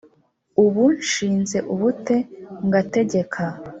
[0.63, 2.15] ubu nshize ubute
[2.67, 3.43] ngategeka